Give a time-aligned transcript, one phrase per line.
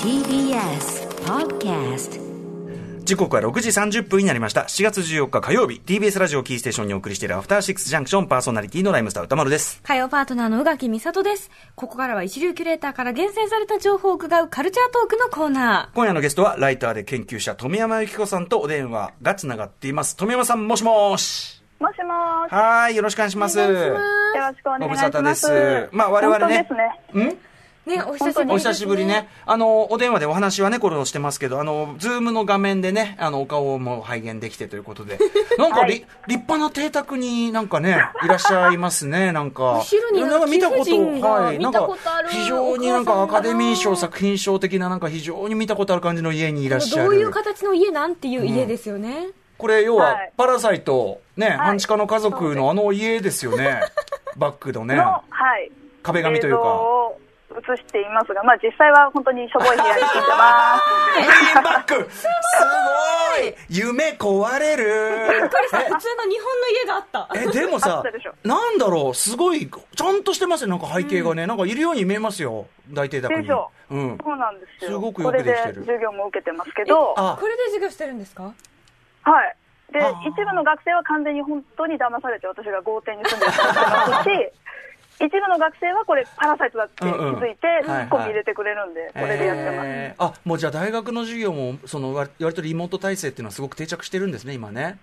[0.00, 2.28] TBS Podcast
[3.04, 4.62] 時刻は6時30分になりました。
[4.62, 9.80] 7月14日火曜日、TBS ラジオキーステーションにお送りしているアフターシックスジャンクションパーソナリティのライムスター歌丸です。
[9.84, 11.50] 火曜パートナーの宇垣美里です。
[11.76, 20.16] ここからは一流キュレーターから厳選された情報を伺うカルチャートークのコーナ今夜のゲストは、ライターで研究者、富山由紀子さんとお電話がつながっています。
[20.16, 21.62] 富山さん、もしもし。
[21.78, 22.52] もしもーし。
[22.52, 23.58] はーい、よろしくお願いします。
[23.58, 24.80] よろしくお願いします。
[24.80, 27.24] ご無沙汰ですまあ我々ね本当ですね。
[27.24, 27.28] ん？
[27.28, 27.47] ー。
[27.88, 28.54] ね、お久しぶりね。
[28.54, 29.28] お久しぶりね。
[29.46, 35.18] あの、お電話でお話はね、これをしてますけど、あの、ズームの画面でね、あの、お顔も拝見できてということで、
[35.58, 35.94] なんか、はいり
[36.26, 39.78] 立派な邸宅になんかね、いらっしゃいますね、なんか。
[39.78, 40.90] 後ろになんか見たこと、
[41.26, 41.88] はい、見なんか
[42.28, 47.04] 非常になんかアカデミー賞、作品賞的ななんか非常に見たことある感じの家にいらっしゃる。
[47.04, 49.28] どういう形の家なんていう家ですよね。
[49.56, 53.80] これ、要ははい、パラサイト、ね、い半地下の家族のあの家ですよね。
[54.36, 54.94] バックのね。
[54.94, 55.22] の、は
[55.58, 55.70] い。
[56.02, 56.62] 壁紙というか
[57.58, 60.80] 映していますが、まあ実際は本当にしょぼい部屋に住んでま
[61.16, 62.26] グリーンバックす
[63.38, 67.28] ごい夢壊れるこれさ、普通の日本の家があった。
[67.34, 68.02] え、でもあさ
[68.44, 71.46] なんだろう、すごい、ちゃんとしてますよ、なんか背景がね。
[71.46, 73.42] なんかいるように見えますよ、大邸宅に。
[73.42, 74.24] でしょうんす。。
[74.24, 74.90] そうなんですよ。
[74.90, 78.54] すごくよくできてるこれで授業も受けてますけど、あこれで授業してるんですか？
[79.22, 79.56] はい。
[79.92, 84.30] で一部の学生は完全に本当に騙されて私が豪邸に住んでる人もいますし、
[85.20, 89.86] 一部の学生はこれパラサイトだって気づいて、うんうんツッコミ入れてくれるんで、これでやってます。
[89.86, 94.98] えーあ、もうじゃあ大学の授業も、その割割とリモート体制っていうのはすごく定着してるんですね、今ね。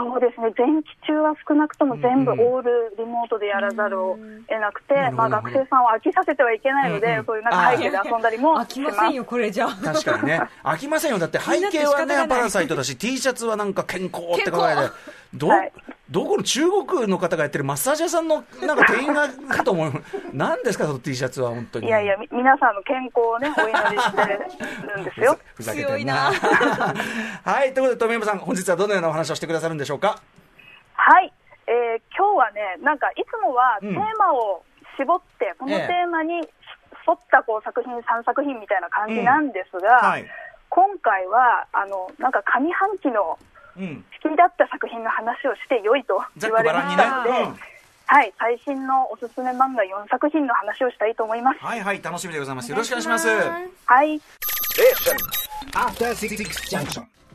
[0.00, 8.96] そうですね、前期中は少なくとも全部うんうんオールリモートでやらざるを得なくて、なるほどまあ、学生さんを飽きさせてはいけないので、うんうんそういうなんか背景で遊んだりも飽します。
[8.96, 9.70] きませんよ、これじゃあ。
[9.74, 10.40] 確かにね。
[10.64, 11.18] 飽きませんよ。
[11.18, 14.92] だって背景はね、 パラサイトだし、T シャツはなんか健康って考えて健康。
[15.34, 15.72] ど、はい
[16.10, 19.92] どこの中国の方がやってるマッサージ屋さんのなんか店員がかと思う。
[20.34, 21.86] 何ですか、その T シャツは本当に。
[21.86, 25.38] いやいや、み皆さんの健康をね、お祈りしてるんですよ。
[25.54, 26.32] ふざけてる強いな
[27.46, 30.16] はい、ということで、富山さん、本日はどのようなお話をしてくださるんでしょうか？
[30.94, 31.32] はい、
[31.68, 34.64] えー今日はね、なんかいつもはうんテーマを
[34.96, 36.42] 絞って、このテーマに沿
[37.14, 40.26] ったこう作品、3作品みたいな感じなんですが、はい。
[40.68, 43.38] 今回は、あの、なんか上半期の
[43.80, 44.04] うん。
[44.22, 47.58] 好きだった作品の話をしてよいと言われましたので、ねうん
[48.10, 51.60] はい、最新のおすすめ漫画4作品の話をしたいと思います。
[51.60, 52.70] はいはい、楽しみでございます。
[52.70, 53.28] よろしくお願いします。
[53.28, 54.20] はい。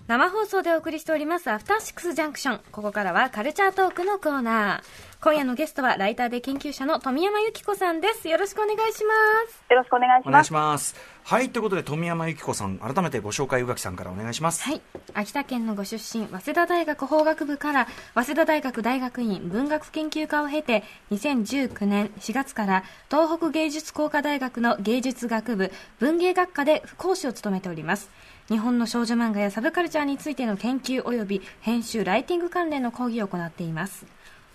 [0.07, 2.61] 生放送でお送りしております、アフターシックスジャンクション。
[2.71, 5.15] ここからはカルチャートークのコーナー。
[5.19, 8.29] 今夜のゲストは、ライターで研究者の富山由紀子さんです。
[8.29, 9.13] よろしくお願いしま
[9.49, 9.63] す。
[9.67, 10.47] よろしくお願いしお願います。
[10.47, 10.95] します。
[11.23, 14.61] はい、ということで、富山由紀子さん、改めてご紹介、宇垣さんからお願いします。
[14.61, 14.81] はい。
[15.15, 28.11] 秋田県のご出身、早稲田大学法学部から、早稲田大学大学院文学研究科を経て、2019年4月から、東北芸術工科大学の芸術学部文芸学科で講師を務めております。
[28.49, 34.05] 日本の少女漫画やサブカルチャーについての研究及び編集、ライティング関連の講義を行っています。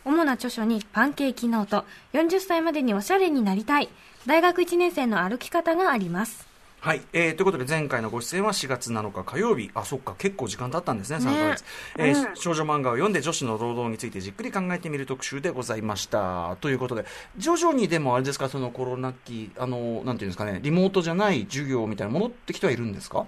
[0.04, 3.88] 主な著書にパンケーキノート、40歳までにおしゃれになりたい、
[4.26, 6.46] 大学1年生の歩き方があります。
[6.78, 9.70] はい、えー、ということで前回のご出演は4月7日火曜日。
[9.74, 11.64] あそっか結構時間経ったんですね3ヶ月、
[11.98, 12.12] え。
[12.12, 16.56] ー少女漫画を読んで女子の労働についてじっくり考えてみる特集でございました。
[16.62, 17.04] ということで
[17.36, 23.26] 徐々にでもあれですかそのコロナ期あのなんていうんですかねリモートじゃない授業みたいな戻ってきてはいるんですか？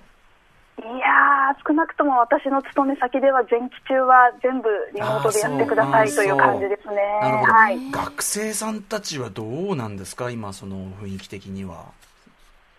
[1.67, 6.97] 少なくとも私の勤め先では前期中は全部リモートでやってくださいという感じですね。
[7.21, 7.91] なるほど、はい。
[7.91, 10.31] 学生さんたちはどうなんですか？
[10.31, 11.87] 今その雰囲気的には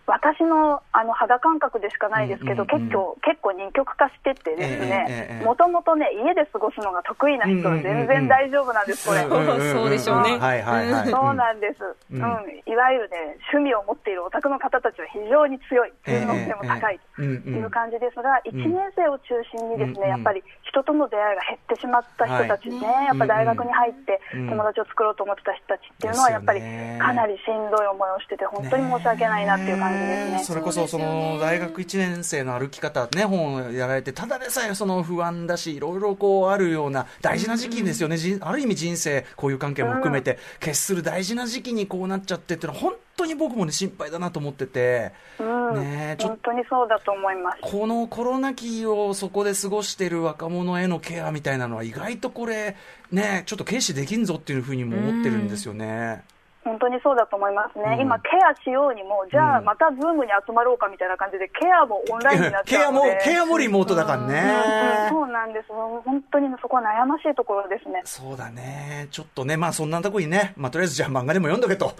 [0.06, 2.88] 私のあの肌感覚でしかないですけど、うんうんうん。
[2.88, 9.22] 結構結構二極化しててですね、もともとね家で過ごすのが得意な人は全然大丈夫なんです、これ。
[9.22, 10.36] そうでしょうね。
[10.36, 12.20] はいはいはい、そうなんです、ううん。
[12.20, 12.22] ん
[12.66, 17.00] いわゆるね、趣味を持っているオタクの方たちは非常に強い、ええ順応性も高い。
[17.16, 23.06] という感じですが、1年生を中心にですうんね、やっぱり人との出会いが減ってしまった人たちね、はい。
[23.06, 30.40] やっぱ大学に入ってうん友達を作ろうと思ってた人たちっていうのは、やっぱりかなりしんどい思いをしてて、本当に申し訳ないなっていう感じですね。
[30.44, 47.58] それこそその大学1年生の歩き方、ね、本をやられて、ただでさえその不安だし、いろいろこうあるような大事な時期ですよね、じある意味人生、交友関係も含めて、決する大事な時期にこうなっちゃってっていうのは、本当に僕もね、心配だなと思ってて、うんね本当にそうだと思います。
[47.62, 52.76] このコロナ期をそこで過ごしてる若者へのケアみたいなのは、意外とこれ、
[53.10, 56.22] ね、ちょっと軽視できんぞっていうふうにも思ってるんですよね。
[56.64, 58.00] 本当にそうだと思いますね、うん。
[58.00, 59.64] 今、ケアしようにも、じゃあうん。
[59.64, 64.32] また Zoom に集まろうかみたいな感じで、ケアもオンラインになっちケアもゃうので、ケアもリモートだからうんうん。
[64.32, 65.08] ね。
[65.10, 68.00] そうなんです、本当にそこは悩ましいところですね。
[68.04, 69.08] そうだね。
[69.10, 71.88] ちょっとね、まあそんなとこにね、まあとりあえずじゃあ漫画でも読んどけと。
[71.88, 71.94] そ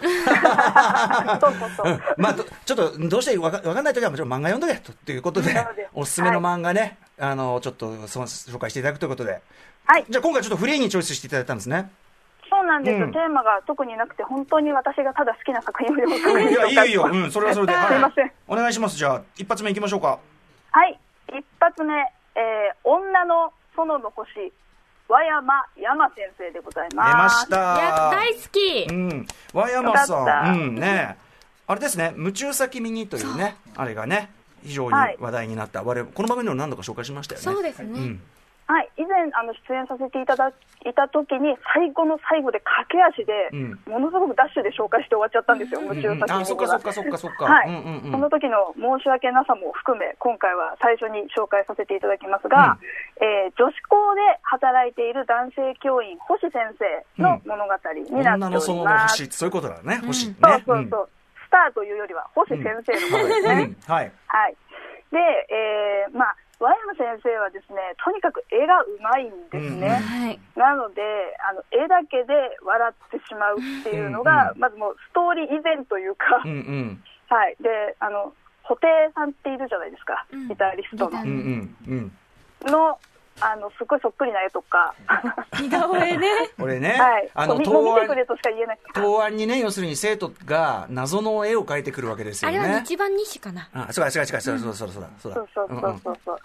[1.48, 4.92] うそうまあ、とちょっとどうしてわかわかんないときはもちろん漫画読んどけと。
[4.92, 9.40] っていうことでです、おすすめの漫画ね、あの、ちょっと紹介していただくということで。
[9.86, 11.90] はい、じゃあ今回ちょっとフリーにチョイスしていただいたんですね。
[12.54, 17.10] そうなんです、うんテーマが特になくて、本当に私がただ好きな作品を読むいや、いいよいいよ。
[17.12, 17.72] うん、それはそれで。
[17.72, 18.32] ますすいません。
[18.46, 18.96] お願いします。
[18.96, 20.18] じゃあ、一発目いきましょうか。
[20.70, 20.98] はい、
[21.28, 21.94] 一発目、
[22.36, 24.52] えー女の園の星、
[25.08, 27.36] 和山山先生でござい出ます。
[27.38, 28.10] ました。
[28.10, 29.26] 大好きうん。
[29.52, 30.60] 和山さん。
[30.60, 31.16] うん、ね。
[31.66, 34.30] あれですね、夢中さ君にというね、あれがね、
[34.62, 35.82] 非常にはい話題になった。
[35.82, 37.44] 我々、この番組でも何度か紹介しましたよね。
[37.44, 38.22] そうですねうん。
[38.66, 40.52] はい、以前あの出演させていただい
[40.96, 47.44] た時に最後の最後で駆け足で、うんものすごくダッシュで紹介して終わっちゃったんですよ、夢中作品あ、そっかそっかそっかそっか。
[47.44, 52.78] はい、うんうんうんその時の申し訳なさも含め、今回は最初に紹介させていただきますが、
[53.20, 59.24] えー女子校で働いている男性教員、星先生の物語になってお女のそのります。
[59.24, 60.34] 星、そういうことだね、星ね。
[60.40, 61.08] そうそうそう、
[61.46, 63.58] スターというよりは星先生のことですうん。
[63.58, 63.76] ね。
[63.86, 64.12] うんはい。
[64.26, 64.56] はい。
[65.12, 65.18] で、
[65.50, 69.88] えーまあ、和山先生はですね、とにかく絵がうまいんですね。
[69.88, 71.02] はいなので、
[71.42, 77.04] あの、絵だけで笑ってしまうっていうのが、うんまずもうストーリー以前というか、うんうん。
[77.28, 77.56] はい。
[77.60, 81.24] で、あの、布袋さんっているじゃないですか、うんギタリストのギター。
[81.24, 82.12] うんうん
[82.64, 82.70] うん。
[82.70, 82.98] の、
[83.40, 84.94] あの、すごいそっくりな絵とか、
[85.60, 86.28] 似顔絵ね
[86.58, 87.30] これね、はい。
[87.34, 88.78] あの、もうみ答案、もう見てくれとしか言えない。
[88.94, 92.84] 答案にね、要するに生徒が謎の絵を描いてくるわけですよあれはね。
[92.86, 95.36] 日版日誌かなあ、そうか、違う違う、そうそうそうそうだ、そうだ。
[95.36, 96.38] そうそうそううんうんそうそう。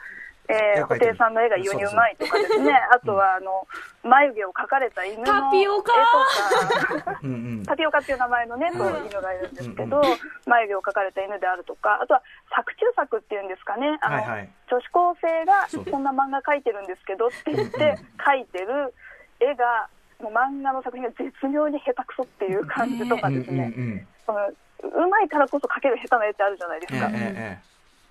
[0.49, 3.67] えー、布袋さんの絵が非常にうまいとかですね、あとは、あの、
[4.01, 5.93] 眉毛を描かれた犬の絵とタピオカ？
[7.69, 10.01] タピオカっていう名前のね、そううん犬がいるんですけうんど、
[10.47, 12.23] 眉毛を描かれた犬であるとか、あとは
[12.55, 14.49] 作中作っていうんですかね、あの、はいはい。
[14.71, 18.93] 女子高生がこんな漫画描いてるんですけどって言って描いてる
[19.39, 19.87] 絵が、
[20.19, 24.07] もう漫画の作品が絶妙に下手くそっていう感じとかうんうんうですね、ん。
[24.25, 27.09] そのうまいからこそ描ける下手な絵ってあるじゃないですええか。
[27.13, 27.59] え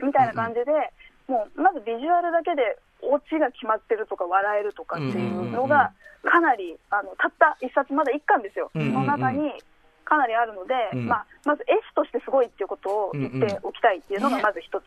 [0.01, 0.05] え。
[0.05, 0.93] みたいな感じで、
[1.29, 5.93] もうまずビジュアルだけでオチが決まってるとか笑えるとかっていうのが
[6.25, 8.95] かなりあのたった一冊まだ一巻ですよ、うんうんうん。
[8.95, 9.53] の中に
[10.09, 11.07] かなりあるので、うん。
[11.07, 14.85] まあ、まず絵師としてすごいっていうことを言っておきたいっていうのがまず一つ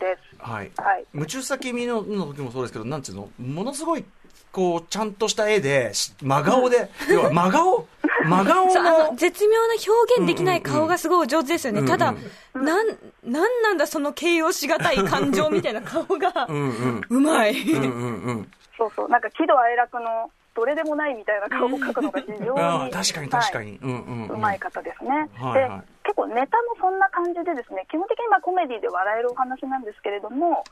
[0.00, 0.42] です。
[0.42, 0.70] はい。
[0.78, 1.04] はい。
[1.12, 4.04] 夢中さ君のの時もそうですけど、なんていうの、ものすごい、
[4.50, 7.86] こう、ちゃんとした絵で、し真顔で、 要は真顔
[8.24, 12.14] 真顔のの、絶妙な表現できない顔がすごいお上手ですよね、うんうんただ、
[12.54, 12.86] なん
[13.24, 17.00] なんなんだその形容しがたい感情みたいな顔がうんうん。
[17.08, 18.50] うまい、うんうんうん。
[18.76, 23.78] そうそうなんか喜怒哀楽のどれでもないみたいな顔を描くのが非常に確かに確かはいに。
[23.82, 24.36] うんうんうん。
[24.36, 25.10] うまい方ですね。
[25.34, 30.64] はいはいで結構ネタもそんな感じでですね基本的にまあコメディで笑えるお話なんですけれども、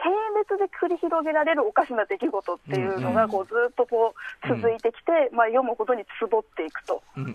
[0.00, 7.02] まあ、並列で繰り広げられるおかしな出来事っていうのがこうずっとこう続いてきて、まあ、読むほどにつぼっていくと。
[7.16, 7.28] で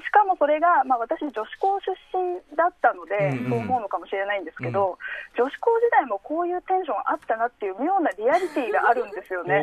[0.00, 4.98] しかもそれが、まあ、私、女子校出身だったので、そう思うのかもしれないんですけど、
[5.36, 9.60] 女子校時代もこういうテンションあったなっていう妙なリアリティがあるんですよね。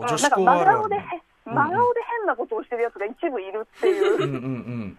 [0.00, 1.00] なんか真顔でへ、
[1.44, 4.96] 真顔で変なことをしてるやつが一部いるっていう。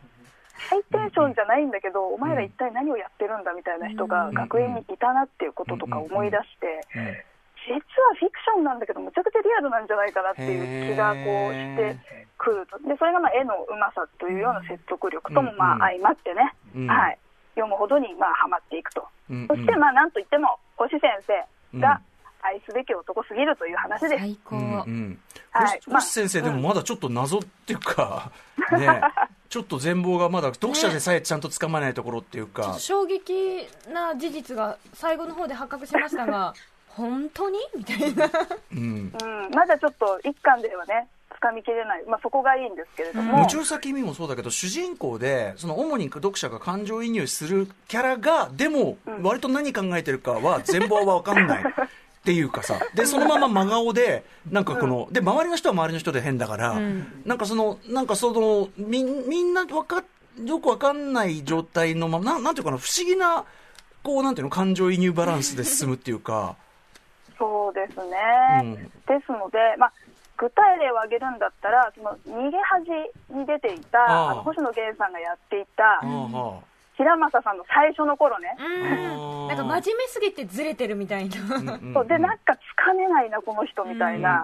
[0.70, 7.32] ハイテンションじゃないんだけど、お前ら一体何をやってるんだみたいな人が学園にいたなっていうこととか思い出して、うん。
[7.68, 7.82] 実は
[8.18, 11.98] フィクションなんだけど、むちゃくちゃリアルなんじゃないかなっていう気がこうして
[12.38, 16.88] くると、でそれがまあ絵のうまさというような説得力ともまあ相まってね、うん。
[16.88, 17.18] はい、
[17.54, 19.48] 読むほどにまあハマっていくと、うんうん。
[19.48, 22.02] そしてまあなんといっても、星先生が
[22.42, 24.18] 愛すべき男すぎるという話です。
[24.18, 25.20] 最高、うんうん。
[25.52, 25.80] はい。
[25.86, 28.32] 星星先生、でもまだちょっと謎っていうか、
[28.78, 29.02] ね、
[29.52, 36.54] ちょっと全貌がまだ読者でさえちゃんとつかまないところっていうか、衝撃な事実が最後の方で発覚しましたが
[36.88, 37.60] 本当に？
[37.76, 38.30] みたいな。
[38.74, 38.80] うん。
[38.80, 51.64] うん、まだちょっと一巻ではね、つかみきれない、まあ、そこがいいんですけれども、夢中さ君もそうだけど、主人公で、その主に読者が感情移入するキャラが、でも、割と何考えてるかは全貌は分かんない。
[52.22, 57.24] っていうかさ、で、そのまま真顔で、なんかこの、で、周りの人は周りの人で変だから、ん。
[57.26, 60.04] なんかその、なんかその、みんみんなわかっ、
[60.46, 63.44] よくわかんない状態のまま、なんなんていうかな、不思議な、
[64.04, 66.56] こう、なんていうの、感情移入バランスで進むっていうか、
[67.40, 68.74] そうですね、うん。
[68.76, 69.94] ですので、まあ、
[70.38, 72.92] 具体例を挙げるんだったら、その逃げ恥
[73.32, 76.62] に出ていた、あの星野源さんがやっていた、ああは
[76.98, 78.56] 平正さんの最初の頃ね。
[78.60, 79.48] うん。
[79.48, 81.38] なんか真面目すぎてずれてるみたいな、
[81.94, 82.08] そう。
[82.08, 84.44] で、なんかつかめないな、この人みたいな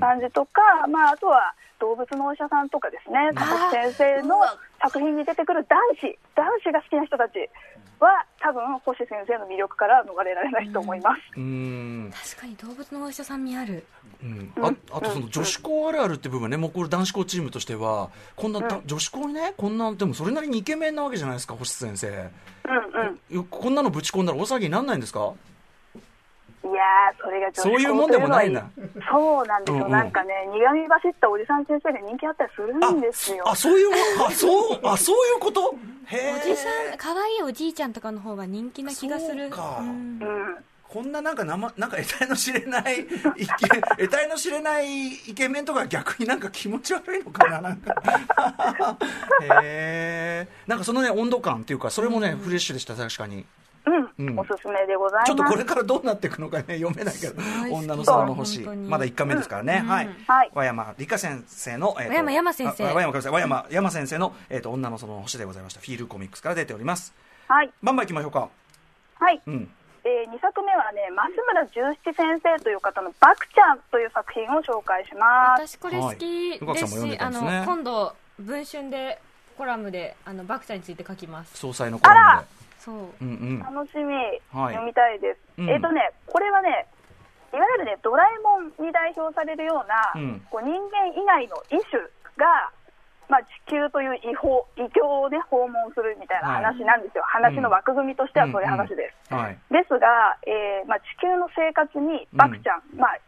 [0.00, 3.30] 感じとか、まあ、あとは動物のお医者さんとかですね、
[3.70, 4.36] 先生の
[4.82, 7.48] 作品に出てくる男子、男子が好きな人たち
[7.98, 11.20] は、多分星先生の魅力から逃れられないと思います。
[11.36, 12.12] うーん。
[12.12, 13.84] 確かに動物のお医者さん味ある。
[14.22, 14.52] うん。
[14.62, 22.08] ああとその女子校あるあるって部分ね、もうこれ男子校チームとしては、こんな、だ女子校にね、こんな、でもそれなりにイケメンなわけじゃないですか、星先生。
[22.08, 22.20] うん
[23.30, 23.36] うん。
[23.36, 25.32] よこんなのぶち込んだら大騒ぎにならないんですか？
[26.66, 29.92] いやー、それが女子そういうもんでもないんだというのはそうなんですよ、うんうん。
[29.92, 33.48] なんかね、苦み走ったおじさん先生が人気あったりするんですよ。
[33.48, 33.88] あ、そういう、
[34.26, 35.74] あ、そう、あ、そういうこと？
[36.06, 39.48] へおじさん可愛いおじいちゃんとかの方が人気な気がする。
[39.48, 39.80] そうか。
[39.82, 40.56] んうん。
[40.88, 43.46] こんななんか生、なんか得体の知れない、イケ、
[43.98, 48.96] 得体の知れないイケメンとか逆になんか気持ち悪いのかな、 なんか。
[49.42, 50.48] へえ。
[50.66, 53.44] なんかそのね、温度感っていうか、それもね、フレッシュでした、確かに。
[53.86, 55.28] うん、うんおすすめでございます。
[55.28, 57.34] ちょっとこれからどうなっていくのかね、 読めないけど
[57.70, 60.10] 女の空の星、まだ1回目ですからね、うんはい。
[60.26, 65.80] はい和山理香先生の、えーと和山山先生あ和山、和山山先生の、えーと、女のその星でございました。
[65.80, 67.14] フィールコミックスから出ております。
[67.48, 68.48] はい、バンバン行きましょうか。
[69.18, 69.40] はい。
[69.46, 69.70] うん。
[70.04, 75.66] え2作目はね、増村十七先生という方のバクちゃんという作品を紹介します。
[75.66, 79.20] 私これ好きはいですし、ねの今度文春で
[79.56, 82.65] コラムであのバクちゃんについて書きます総裁のコラムで。
[82.86, 83.58] そううんうん。
[83.58, 84.14] 楽しみ、
[84.54, 85.42] はい読みたいです。
[85.58, 86.86] うんえっ、とね、これはね、
[87.50, 91.98] いわゆるね、ドラえもんに代表されるような、うんこう人間以外の異種
[92.38, 92.70] が、
[93.28, 97.24] まあ、地球という異邦、異教をね、訪問するみたいな話なんですよ。
[97.26, 99.34] 話の枠組みとしてはそういう話です。
[99.34, 99.58] はい。
[99.66, 103.18] ですが、えーまあ、地球の生活にバクちゃん、まあ、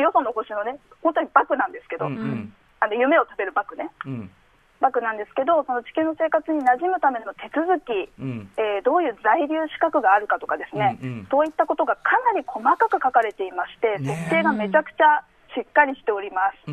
[0.00, 2.54] よその星のね、本当にバクなんですけど、うんうん。
[2.78, 4.30] あの夢を食べるバクね、うん。
[4.80, 8.50] バクなんですけど、その地球の生活に馴染むための手続き、うん。
[8.56, 11.28] えーどういう在留資格があるかとかですね、うんうん。
[11.30, 16.70] そういったことがかなり細かく書かれていまして、設定がめちゃくちゃしっかりしております。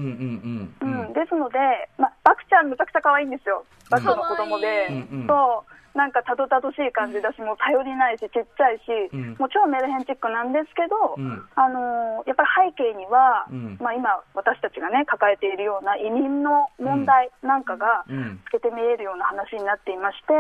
[1.13, 1.59] ですので、
[1.97, 5.27] まあ、バクちゃん、めちゃくちゃ可愛いんですよ、バクの子供で、うんうん。
[5.27, 9.35] そうなんかたどたどしい感じだし、もう頼りないし、ちっちゃいし、うん。
[9.39, 11.47] もう超メルヘンチックなんですけど、うん。
[11.55, 13.77] あのーやっぱり背景には、うん。
[13.79, 18.41] まあ、今、私たちがね、抱えているような移民の問題なんかがうん。
[18.51, 20.33] 透けて見えるような話になっていまして、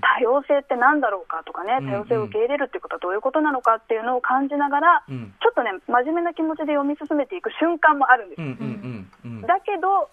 [0.00, 5.32] 多様性って何だろうかとかね、うん多様性を受け入れるっていうことはどういうことなのかっていうのを感じながら、うん。
[5.40, 9.46] ちょっとね、真面目な気持ちで読み進めていく瞬間もあるんです。
[9.46, 10.10] だけど、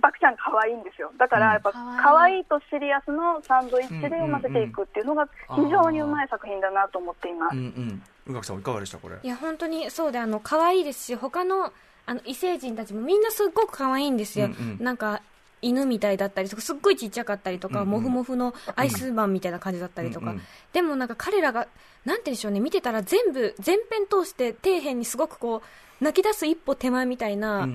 [0.00, 1.10] バクちゃん可愛いんですよ。
[1.18, 7.56] だから、やっぱ、うん可愛いとシリアスのサンドイッチで読ませていくっていうのが非常にうまい作品だなと思っています。
[7.56, 8.02] うんうん。
[8.26, 9.16] 宇垣さんいかがでしたこれ？
[9.22, 11.72] いや本当にそうであの可愛いですし他の
[12.06, 15.20] あの異星人たちもみんなすっごく可愛いんですよ、うんうんなんか
[15.62, 17.90] 犬みたいだったりとかすっごいちっちゃかったりとか、うんうん。
[17.90, 20.42] モフモフのアイスマンみたいな感じだったりとか、うんうん。
[20.72, 21.68] でもなんか彼らが
[22.04, 25.62] なんて言うんでしょうね見てたら全部全編通して底辺にすごくこ
[26.00, 27.68] う泣き出す一歩手前みたいな。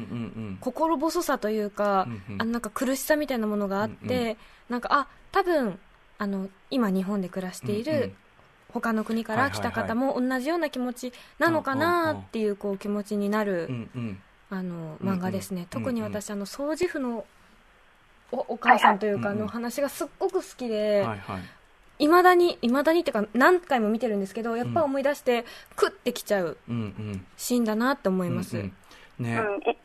[0.62, 2.42] 心細さというか、うんうん。
[2.42, 4.38] あのなんか苦しさみたいなものがあって、うんうん。
[4.70, 5.80] なんかあ多分
[6.18, 8.16] あの今日本で暮らしている、うんうん。
[8.70, 13.70] 他の国から来た方も同じような気持ちなのかなっていうこう気持ちになる。
[14.50, 15.68] あの漫画ですね、うん。
[15.68, 17.26] 特に私あの掃除婦の
[18.34, 21.42] おお母さんというかの話がすっごく好きで、はいはい。
[22.00, 27.26] いまだにいまだにっていうか何回も見てるんですけどやっぱ思い出してクッてきちゃううんうん。
[27.38, 28.74] シーンだなって思います、うん
[29.20, 29.26] うん。
[29.26, 29.38] ね。
[29.38, 29.62] うん。
[29.62, 29.78] い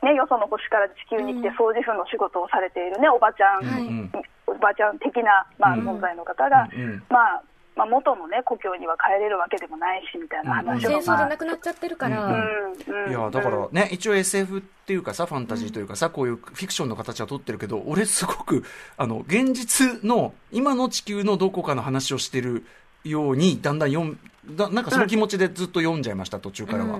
[0.00, 1.54] ね、よその星から地球に来てうん。
[1.54, 3.82] 掃除婦の仕事をされているね、おばちゃん、はい。
[3.82, 4.12] うん。
[4.46, 5.88] おばちゃん的な、まあ、うん。
[5.88, 7.02] 存在の方が、うんうん。
[7.10, 7.42] まあ、
[7.78, 13.10] まあ、元のね、故郷には帰れるわけでもないし、みたいな話を、戦争でまあ亡くなっちゃってるから、うんうんうん。
[13.10, 18.64] いやだからね、一応 SF っていうかさ、ファンタジーというかさ、こういうフィクションの形は取ってるけど、俺すごく、
[18.96, 22.64] あの、現実の、今の地球のどこかの話をしてる
[23.04, 24.18] ように、だんだん読ん、
[24.56, 26.98] だなんかその気持ちでずっと読んじゃいました、途中からは。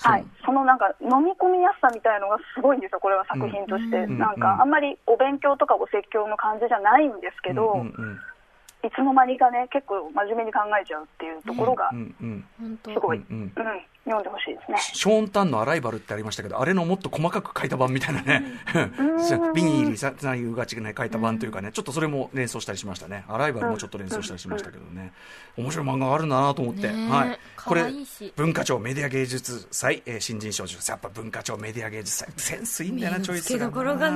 [0.00, 8.18] はい、そのなんか飲み込みやすさみたいのがすごいんですよ、これは作品として、うんなんかあんまりお勉強とかお説教の感じじゃないんですけど、うんうん
[8.84, 12.44] いつの間にかね、結構真面目に考えちゃうっていうところが、ううんんうん。
[12.60, 12.92] 本当。
[12.92, 13.18] すごい。
[13.18, 13.52] うんうん。
[14.08, 14.78] 読んでほしいですね。
[14.78, 18.42] ショーン・タンのアライバルってありましたけど、あれのもっと細かく書いた版みたいなね、
[19.54, 23.24] ビニールさないうがちが書いた版というかね、ちょっとそれも連想したりしましたね。
[23.28, 25.12] アライバルもちょっと連想したりしましたけどね。
[25.56, 26.88] 面白い漫画があるなと思って。
[26.88, 27.38] はい。
[27.56, 27.84] これ
[28.36, 33.70] 文化庁メディア芸術祭、えー新人賞受賞やっぱ文化庁メディア芸術祭、センスいいんだよな、チョイスが。
[33.70, 34.10] そうな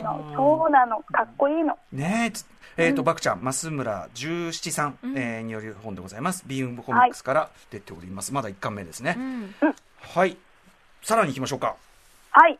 [0.00, 1.76] の、そうなの、かっこいいの。
[1.92, 6.44] ねえつ、えっ、と、バクちゃん、増村十七さん、えーによる本でございます。
[6.46, 8.32] ビームコミックスから出ております。
[8.32, 9.14] まだ1巻目ですね。
[9.16, 9.54] うん
[10.00, 10.36] はい。
[11.02, 11.76] さらに行きましょうか。
[12.30, 12.58] はい。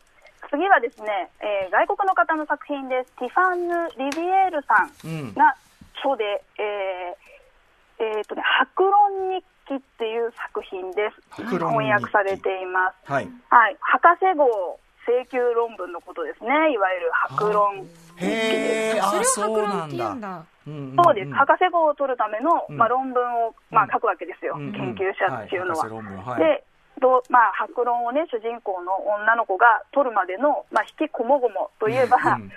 [0.51, 3.13] 次はですね、えー外国の方の作品です。
[3.19, 5.35] ティファンヌ・リビエールさうんん。
[5.35, 5.57] が
[6.03, 11.43] 書で、えーえーとね、白論日記っていう作品です。
[11.43, 13.11] 翻訳されています。
[13.13, 17.77] はいはい、博士号請求論文のことですね、いわゆる白論。
[18.17, 18.97] 日記です。
[18.97, 20.47] へえあそれを白論ってなんだ。
[20.67, 22.77] 言うんだそうです、博士号を取るための、うん。
[22.77, 26.37] まあ、論文を、まあうん、書くわけですよ、研究者っていうのは。
[26.39, 26.65] で
[27.01, 32.51] どうまあ、白論をね、主人公の女の子が取るまでの、まあ、引きこもごもといえば、うん。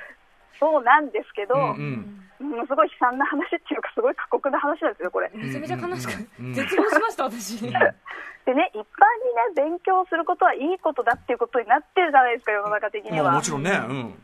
[0.60, 5.32] そうなんですけど、うんうんものすごい悲惨な話っていうか、すごい過酷な話なんですよ、これ。
[5.34, 6.54] めちゃめちゃ悲しくうんうんうん。
[6.54, 7.62] 絶望しました私。
[8.48, 13.26] でね、一般にね、勉強することはいいことだっていうことになってるじゃないですか、世の中的には。
[13.26, 14.24] まあもちろんねうん。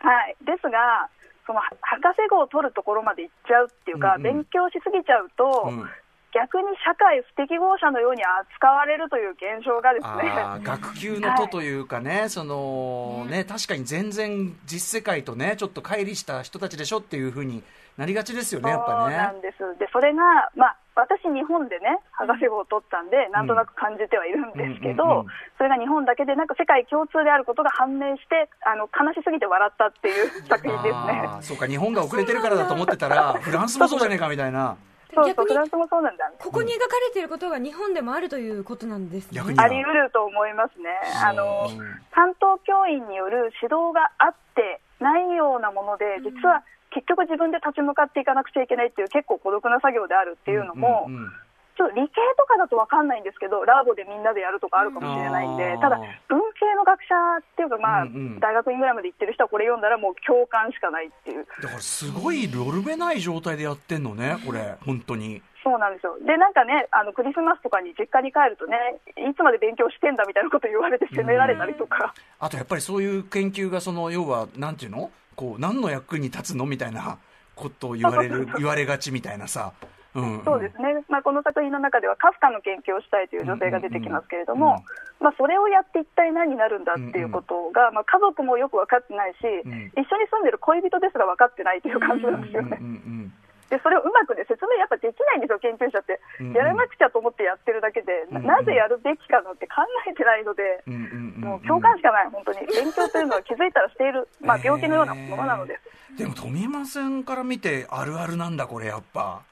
[0.00, 1.08] はい、ですが、
[1.46, 4.22] その博士号を取るところまで行っちゃうっていうか、うんうん。
[4.22, 5.90] 勉強しすぎちゃうと、うん
[6.32, 10.32] 逆に社会不適合者のように扱われるという現象がですね、
[10.62, 17.62] 学級のとというかね、そのね、確かに全然実世界とね、ちょっと乖離した人たちでしょっていうふうに
[17.96, 19.38] なりがちですよね、やっぱそうなね。
[19.38, 19.58] んです。
[19.78, 25.24] で、それが、まあ、私、日本でね、博士号を取ったんで、なんとなく感じてはいるんですけど、
[25.56, 31.28] それが日本だけでなく世界共通であることが判明して、あの悲しすぎて笑ったっていう作品ですね。
[31.40, 34.76] そうか、日本が遅れてるからだと思ってたら、 フランスもそうじゃねえかみたいな。
[35.14, 36.30] そうそう、逆にフランスもそうなんだ。
[36.38, 39.40] ここに描かれていることが日本でもあるということなんですね。
[39.40, 40.88] あり得ると思いますね。
[41.24, 51.30] あの、うん担当教員による指導があってないようなもので、実は結局自分で立ち向かっていかなくちゃいけないっていう結構孤独な作業であるっていうのも、うんうん
[51.76, 55.96] ちょっと理系とかだと分かんないんですけど、ラボでみんなでやるとかあるかもしれないんでただ、
[56.28, 61.46] 文系の学者っていうか、まあ、うんうん大学院ぐらいまで行ってる人はこれ読んだらもう共感しかないっていう。
[61.62, 65.42] だからすごいロルベない状態でやってんのね、これ、本当に。
[65.62, 66.16] そうなんですよ。
[66.24, 72.14] で、なんかね、あの、クリスマスとかに実家に帰るとね、いつまで勉強してんだみたいなこと言われて責められたりとか。
[72.38, 75.10] あとやっぱりそういう研究が、その、要は、なんていうの？
[75.36, 76.64] こう、何の役に立つの？
[76.64, 77.18] みたいな
[77.54, 79.74] ことを言われる、言われがちみたいなさ。
[80.14, 84.68] うんんそうですね、まあ、この作品の中ではカフカの研究をしたいという女性が出てきますけれどうんうん。
[84.68, 84.84] うんも、
[85.20, 89.92] まあ、それをやって一体何になるんだっていうことが、まあ、家族もよく分かってないし、ん。
[89.94, 92.78] 一緒に住んでる恋人ですら分かってないという感じなんですよね。
[92.80, 93.32] うんうん
[93.70, 96.18] でそれをうまく、ね、説明やっぱできないんですよ、研究者って。
[96.42, 96.52] うんうん。
[96.54, 98.46] やらなくちゃと思ってやってるだけで、なうんうん。
[98.50, 101.40] なぜやるべきかなんて考えてないので、うんうんうんうん。
[101.40, 102.66] もう共感しかない、本当に。
[102.66, 105.78] 勉強というのは気づいたらしている、 まあ、病気のようなものなので。
[105.78, 105.80] す。
[105.86, 109.42] えーでも富山さんから見てあるあるなんだこれやっぱ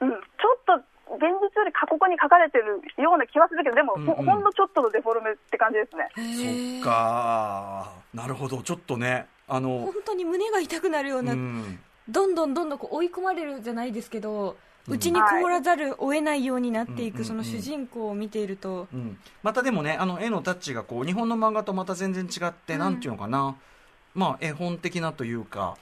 [0.00, 0.18] うん、ちょっ
[0.66, 0.74] と
[1.16, 4.14] 現実より過酷に書かれてるような気はするけど、でも、ほうんうん。
[4.14, 6.08] ほんのちょっとのデフォルメって感じですね。
[6.74, 7.92] そっか。
[8.14, 8.62] なるほど。
[8.62, 11.78] ちょっとねあの本当に胸が痛くなるような、うん。
[12.08, 14.56] どんどんどんどんこう追い込まれるじゃないですけど
[14.88, 23.56] うちにこもらざるを得ないようになっていく、うんその主人公を見ていると、うん、またでもねあの絵のタッチがこう日本の漫画とまた全然違って、なんていうのかな。
[24.14, 25.76] まあ絵本的なというか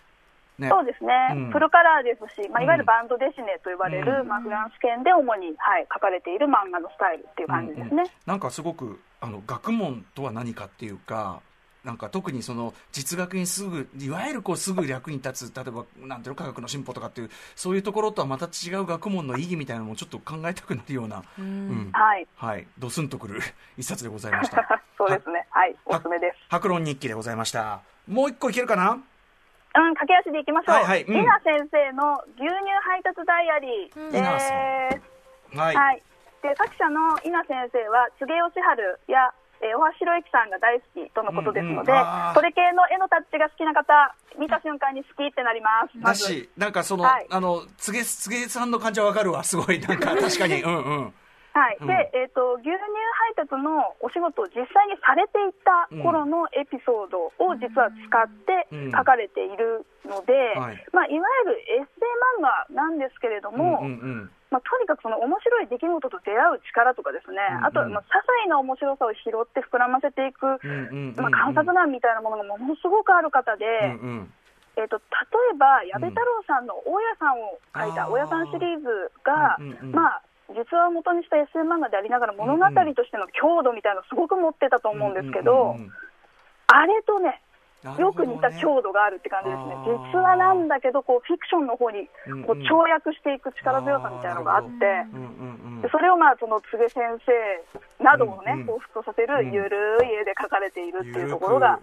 [0.59, 0.69] ね。
[0.69, 1.51] そうですね、うん。
[1.51, 2.65] フルカラーですし、まあ、うん。
[2.65, 4.29] いわゆるバンドデシネと呼ばれる、うん。
[4.29, 7.89] まあ、フランス圏で主に、はい、書かれている漫画のスタイルっていう感じですね。
[7.91, 11.41] うんうんなんかすごくあの学問とは何かっていうか
[11.85, 21.89] なんか特にその実学にすぐいわゆるこうすぐ役に立つ例えばなんていうの科学の進歩とかっていうそういうところとはまた違う学問の意義みたいなのもちょっと考えたくなるような、ううん。
[21.89, 22.27] んはい。
[22.37, 23.41] はい、ドスンとくる
[23.79, 24.67] 一冊でございました。
[24.99, 26.37] そうですね、はい、おすすめです。
[26.51, 27.81] 白論日記でございました。
[28.07, 28.99] もう一個いけるかな？
[29.79, 30.75] うん、駆け足でいきましょう。
[30.75, 32.51] はいはいうん稲先生の牛乳
[32.83, 34.19] 配達ダイアリーです。
[34.19, 34.55] 稲さ
[35.55, 35.77] んはい。
[35.77, 36.03] はい、
[36.43, 39.31] で作者の稲先生は柘植義治や、
[39.63, 49.43] えー、大橋弘之さんが大好きとのことですので、うんうんそれ系の絵のタッチが好きな方見た瞬間に好きってなりますだし、なんかその、はいあの、つげ、つげさんの感じはわかるわ。
[49.43, 50.63] すごい、なんか確かに。
[50.63, 51.15] うんうん。
[51.55, 51.79] はい。
[51.81, 51.87] うん。
[51.87, 52.77] でえー、と牛乳
[53.37, 58.93] 配達のお仕事を実際にされていた頃のエピソードを実は使ってうん。
[58.93, 60.77] 書かれているので、はい。
[60.77, 62.09] いまあ、いわゆるエッセイ
[62.41, 67.65] 漫画なんですけれども、うんうんまあ、とにかくその面白い出来事と出会う力とかですね、うんうん。
[67.65, 68.17] あとはまあ些
[68.49, 71.21] 細な面白さを拾って膨らませていく、うんうんうんうん。
[71.21, 73.65] まあ、観察眼みたいなものがものすごくある方で、
[74.01, 74.33] うんうん。
[74.81, 75.05] えー、と例
[75.53, 79.93] えば矢部太郎さんの大家さんを書いた大家さんシリーズが、うんうんうん。
[79.93, 85.93] まあ、実話を元にしたエッセイ漫画でありながら物語としての強度みたいなのすごく持ってたと思うんですけど、うんうんうん
[86.69, 87.41] あれとね
[87.99, 89.75] よく似た強度があるって感じですね。
[90.13, 92.11] 実話なんだけどこうフィクションの方に
[92.45, 92.67] こうんうん。
[92.67, 95.07] う跳躍していく力強さみたいなのがあって。
[95.87, 101.79] うそれをまあその柘植先生などをね、うんうん彷彿とさせるうんゆるい絵で描かれているっていうところが、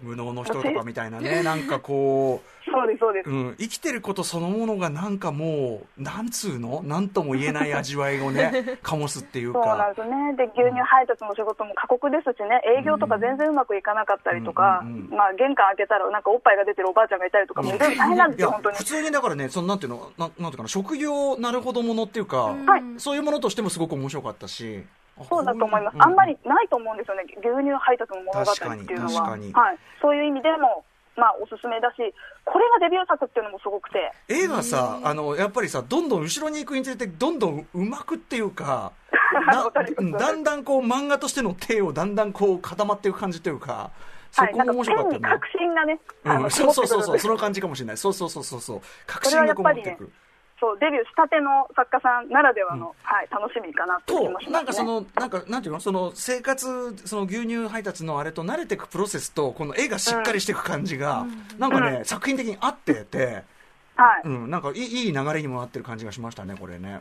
[0.00, 3.30] 無能の人とかみたいなね、 なんかこう、そうです、そうです。
[3.30, 6.82] うん、生きてることそのものがなんかもう、なんつうの？
[6.82, 10.02] なんとも言えない味わいをね、 醸すっていうそうなんか。
[10.02, 10.34] ですね。
[10.36, 18.76] で、牛乳配達の仕事も過酷ですしね、営業とか全然うまくいかなかったりとか、うんまあ、玄関開けたらなんかおっぱいが出てるおばあちゃんがいたりとか、も大変なんですよ、本当に。
[18.76, 24.84] 普通にだからね、そのなんていうの、ななんていうかな、職業なるほどものっていうか、はいそういうものとしてもすごく面白かったし、
[25.24, 25.94] そうだと思います。
[25.94, 29.30] うあんまりないと思うんですよね、牛乳配達の物語っていうのは。
[29.30, 29.78] はい。
[30.00, 30.84] そういう意味でも、
[31.16, 31.96] まあ、おすすめだし、
[32.44, 38.92] これがデビュー作っていうのもすごくて、映画さ、あの、やっぱりさ、どんどん後ろに行くにつれて、どんどん上手くっていうか、
[40.18, 43.90] だんだんこう漫画としての手をだんだんこう固まっていく感じというか、
[44.30, 45.20] そはい、こも面白かったよね。
[45.20, 47.96] ペンに確信がね、あうん、のそうそうそうそう、その感じかもしれない。
[47.96, 48.80] そうそうそうそうそう。
[49.06, 50.10] 確信がこもっていく。
[50.58, 54.52] そう、デビューしたての作家さんならではの、はい、楽しみかなともしますね。
[54.52, 55.80] なんかその、なんか、なんていうの？
[55.80, 61.26] その生活、その牛乳配達のあれと慣れていくプロセスと、この絵がしっかりしていく感じが、
[61.58, 63.44] なんかね、作品的に合ってて、
[63.96, 67.00] はい、うん、なんかいいいい流れにもなってる感じがしましたね、これね。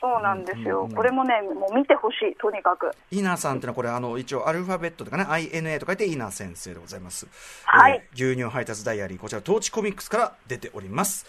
[0.00, 2.90] そうなんですよ、うんこれもね、もう見てほしい、とにかく。
[3.10, 7.26] イナさんってのはこれあの一応アルファベットとかね INA と書いてイナ先生でございます、
[7.64, 8.02] はい。
[8.02, 11.26] えー牛乳配達ダイアリーこちらトーチコミックスから出ております、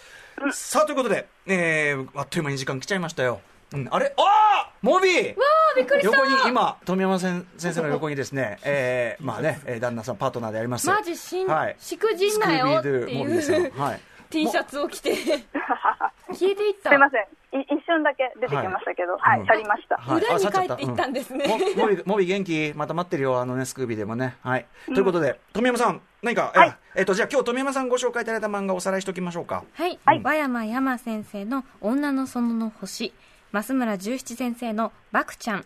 [0.52, 3.42] さあということで、えー、あっという間に時間来ちゃいましたよ、
[3.74, 4.14] うん、あれ？
[4.18, 4.22] あ
[4.68, 5.36] あモビー！
[5.76, 6.18] びっくりした。
[6.18, 10.88] 横に今富山先先生の横にですね、えー、まあね、えー旦那さんパートナーであります。
[10.88, 11.76] マジしん、はい。
[11.80, 13.80] しくじんなよってスクービードゥモビーさいうん。
[13.80, 14.02] はい。
[14.32, 15.16] T シャツを着て。
[16.34, 16.90] 消えていった。
[16.90, 17.26] すいません。
[17.54, 19.98] い一瞬だけ出てきましたけど、はい、うん去りました。
[19.98, 20.22] はい。
[20.22, 21.46] 裏に帰っていったんですね。
[21.46, 21.78] うん。
[21.78, 24.38] モモビ、モビ元気また待ってるよ、あのね、スクービーでもね。
[24.42, 24.66] はい。
[24.88, 26.70] ということで、富山さん、何か、はい。
[26.96, 29.64] ええっと、じゃあ今日富山さんご紹介いただいた漫画をおさらいしておきましょうか。
[29.74, 30.22] はい、はい。
[30.24, 33.14] 和山山先生の女の園の星。
[33.52, 35.66] 増村十七先生のバクちゃん。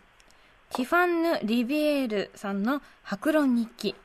[0.71, 3.95] ティファンヌ・リビエールさんの白論日記。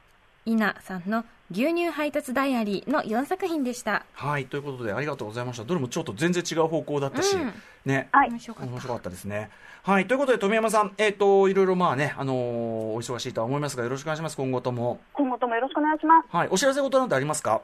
[0.44, 4.46] イナさんの牛乳配達ダイアリーの4作品でしたはい。
[4.46, 5.64] ということで、ありがとうございました。
[5.64, 7.52] どれもちょっと全然違う方向だったし、うん
[7.84, 8.08] ね。
[8.12, 9.50] はい面白かった面白かったですね。
[9.82, 10.06] はい。
[10.06, 14.36] ということで、富山さん、えっ、と、いろいろまあね、あのーお忙しいとは思いますが、よろしくお願いします。
[14.36, 15.00] 今後とも。
[15.12, 16.28] 今後ともよろしくお願いします。
[16.36, 16.48] はい。
[16.50, 17.62] お知らせ事なんてありますか？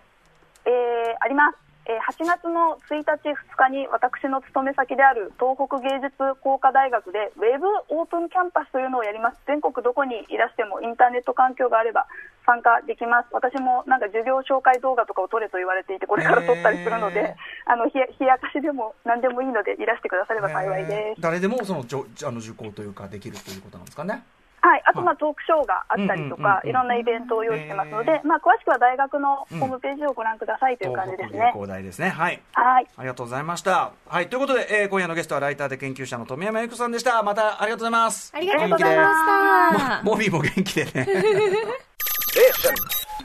[0.64, 0.72] えー、
[1.20, 1.65] あります。
[1.86, 9.38] えー8月の1日、2日に私の勤め先である東北芸術工科大学でウェブオープンキャンパスというのをやります。
[9.46, 12.06] 全国どこにいらしてもインターネット環境があれば
[12.44, 13.28] 参加できます。
[13.30, 17.92] 私もなんか授業紹介動画とかを撮れと言われていて、これから撮ったりするので、あの、冷
[18.26, 21.20] やかしでも何でもいいのでいらしてくだされば幸いえです。
[21.20, 24.24] ー誰でもそのじょあの受講というかできるということなんですかね。
[24.66, 31.38] はい、あとまあトークショーがあったりとか、いろんなイベントを用意してますのへで、まあ詳しくは大学のホームページをご覧くださいという感じですね。
[31.38, 32.08] 東北芸工大ですね。
[32.08, 32.42] はい。
[32.52, 32.86] はい。
[32.96, 33.92] ありがとうございました。
[34.08, 37.22] はい、ということで、えー今夜のゲストはライターで研究者の富山由子さんでした。
[37.22, 38.32] またありがとうございます。
[38.34, 41.06] ありがとうございましたモビーも元気でね。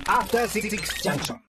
[0.08, 0.70] After Six
[1.02, 1.40] Junction.